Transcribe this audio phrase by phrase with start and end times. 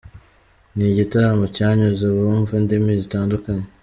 [0.75, 3.65] Ni igitaramo cyanyuze abumva indimi zitandukanye.